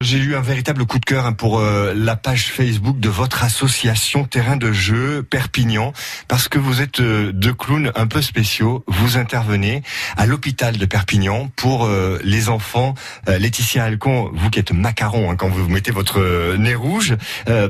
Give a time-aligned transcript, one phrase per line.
[0.00, 3.42] J'ai eu un véritable coup de cœur hein, pour euh, la page Facebook de votre
[3.42, 5.92] association Terrain de jeu Perpignan
[6.28, 8.84] parce que vous êtes euh, deux clowns un peu spéciaux.
[8.86, 9.82] Vous intervenez
[10.16, 12.94] à l'hôpital de Perpignan pour euh, les enfants.
[13.26, 17.16] Laetitia Alcon, vous qui êtes macaron hein, quand vous mettez votre nez rouge,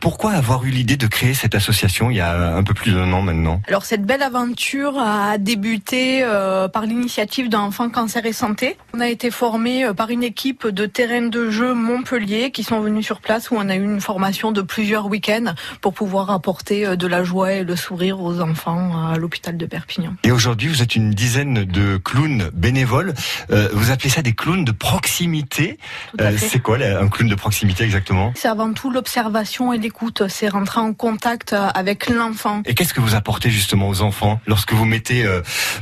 [0.00, 3.12] pourquoi avoir eu l'idée de créer cette association il y a un peu plus d'un
[3.12, 3.60] an maintenant?
[3.66, 6.24] Alors cette belle aventure a débuté
[6.72, 8.76] par l'initiative d'Enfants Cancer et Santé.
[8.94, 13.06] On a été formé par une équipe de terrain de jeu Montpellier qui sont venus
[13.06, 16.96] sur place où on a eu une formation de plusieurs week-ends pour pouvoir apporter euh,
[16.96, 20.14] de la joie et le sourire aux enfants à l'hôpital de Perpignan.
[20.22, 23.14] Et aujourd'hui, vous êtes une dizaine de clowns bénévoles.
[23.50, 25.78] Euh, vous appelez ça des clowns de proximité.
[26.20, 28.32] Euh, c'est quoi un clown de proximité exactement?
[28.36, 30.24] C'est avant tout l'observation et l'écoute.
[30.28, 32.62] C'est rentrer en contact avec l'enfant.
[32.66, 35.26] Et qu'est-ce que vous apportez justement aux enfants lorsque vous mettez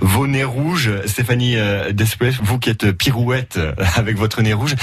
[0.00, 1.56] vos nez rouges, Stéphanie
[1.90, 3.58] Desprez, vous qui êtes pirouette
[3.96, 4.76] avec votre nez rouge,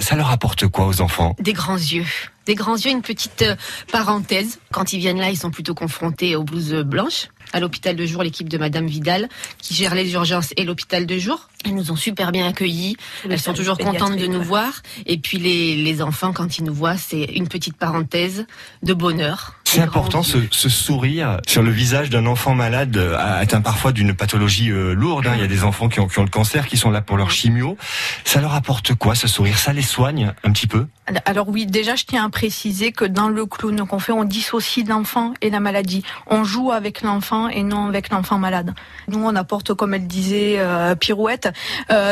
[0.00, 0.85] ça leur apporte quoi?
[0.86, 2.06] Aux enfants Des grands yeux.
[2.46, 3.56] Des grands yeux, une petite euh,
[3.90, 4.60] parenthèse.
[4.70, 7.28] Quand ils viennent là, ils sont plutôt confrontés aux blouses blanches.
[7.52, 9.28] À l'hôpital de jour, l'équipe de Madame Vidal,
[9.58, 11.48] qui gère les urgences et l'hôpital de jour.
[11.64, 12.96] Elles nous ont super bien accueillis.
[13.28, 14.82] Elles sont toujours contentes de nous voir.
[15.06, 18.46] Et puis les, les enfants, quand ils nous voient, c'est une petite parenthèse
[18.82, 19.54] de bonheur.
[19.76, 24.70] C'est important ce, sourire sur le visage d'un enfant malade euh, atteint parfois d'une pathologie
[24.70, 25.26] euh, lourde.
[25.26, 25.32] Hein.
[25.34, 27.76] Il y a des enfants qui ont, le cancer, qui sont là pour leur chimio.
[28.24, 29.58] Ça leur apporte quoi ce sourire?
[29.58, 30.86] Ça les soigne un petit peu?
[31.26, 34.82] Alors oui, déjà je tiens à préciser que dans le clown qu'on fait, on dissocie
[34.88, 36.02] l'enfant et la maladie.
[36.26, 38.72] On joue avec l'enfant et non avec l'enfant malade.
[39.08, 41.52] Nous, on apporte, comme elle disait, euh, pirouette,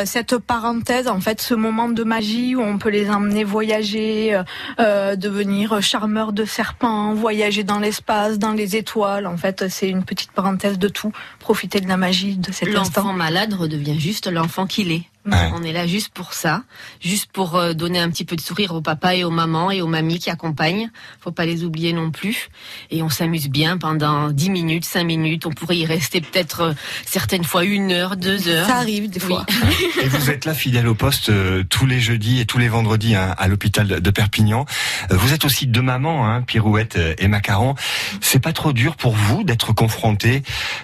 [0.05, 4.41] cette parenthèse, en fait, ce moment de magie où on peut les emmener voyager,
[4.79, 9.27] devenir charmeur de serpents, voyager dans l'espace, dans les étoiles.
[9.27, 11.13] En fait, c'est une petite parenthèse de tout.
[11.39, 13.03] Profiter de la magie de cet instant.
[13.03, 15.05] L'enfant malade redevient juste l'enfant qu'il est.
[15.27, 16.63] On est là juste pour ça,
[17.01, 19.81] juste pour euh, donner un petit peu de sourire aux papas et aux mamans et
[19.81, 20.91] aux mamies qui accompagnent.
[21.21, 22.51] Faut pas les oublier non plus.
[22.91, 25.47] Et on s'amuse bien pendant 10 minutes, 5 minutes.
[25.47, 26.73] On pourrait y rester peut-être euh,
[27.07, 28.67] certaines fois une heure, deux heures.
[28.67, 29.47] Ça arrive des fois.
[30.03, 33.15] et vous êtes là fidèle au poste euh, tous les jeudis et tous les vendredis
[33.15, 34.67] hein, à l'hôpital de Perpignan.
[35.11, 37.75] vous êtes aussi deux mamans, hein, Pirouette et Macaron.
[38.21, 40.43] C'est pas trop dur pour vous d'être confronté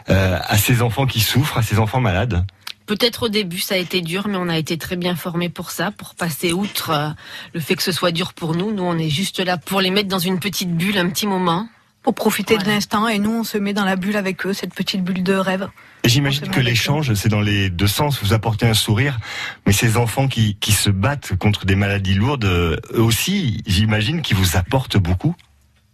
[0.08, 2.44] à ces enfants qui souffrent, à ces enfants malades?
[2.90, 5.70] Peut-être au début ça a été dur, mais on a été très bien formés pour
[5.70, 7.08] ça, pour passer outre euh,
[7.54, 8.72] le fait que ce soit dur pour nous.
[8.72, 11.68] Nous, on est juste là pour les mettre dans une petite bulle un petit moment.
[12.02, 14.74] Pour profiter de l'instant, et nous, on se met dans la bulle avec eux, cette
[14.74, 15.68] petite bulle de rêve.
[16.04, 18.20] J'imagine que l'échange, c'est dans les deux sens.
[18.24, 19.20] Vous apportez un sourire,
[19.66, 24.36] mais ces enfants qui, qui se battent contre des maladies lourdes, eux aussi, j'imagine qu'ils
[24.36, 25.36] vous apportent beaucoup.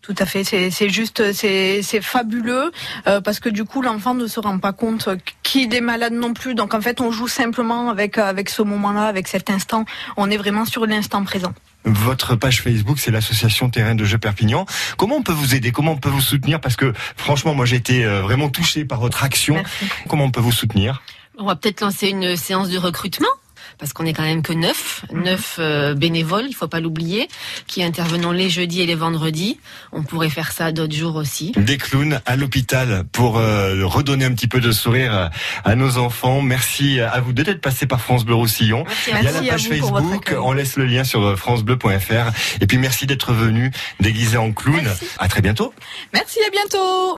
[0.06, 2.71] Tout à fait, c'est juste, c'est fabuleux
[3.09, 5.09] euh, parce que du coup l'enfant ne se rend pas compte
[5.43, 6.55] qu'il est malade non plus.
[6.55, 9.84] Donc en fait, on joue simplement avec avec ce moment-là, avec cet instant.
[10.16, 11.53] On est vraiment sur l'instant présent.
[11.84, 14.65] Votre page Facebook, c'est l'association Terrain de Jeux Perpignan.
[14.97, 15.72] Comment on peut vous aider?
[15.72, 16.61] Comment on peut vous soutenir?
[16.61, 19.61] Parce que franchement, moi j'ai été euh, vraiment touché par votre action.
[20.09, 21.03] Comment on peut vous soutenir?
[21.37, 23.27] On va peut-être lancer une séance de recrutement
[23.78, 27.28] parce qu'on est quand même que neuf, neuf euh, bénévoles, il faut pas l'oublier,
[27.66, 29.59] qui intervenons les jeudis et les vendredis.
[29.93, 31.53] On pourrait faire ça d'autres jours aussi.
[31.56, 35.31] Des clowns à l'hôpital pour euh, redonner un petit peu de sourire
[35.65, 36.43] à nos enfants.
[36.43, 38.84] Merci à vous d'être passé par France Bleu Roussillon.
[39.09, 42.60] il y a la page Facebook, on laisse le lien sur euh, francebleu.fr.
[42.60, 44.87] Et puis merci d'être venu déguisé en clown.
[45.19, 45.72] À très bientôt.
[46.12, 47.15] Merci, à bientôt.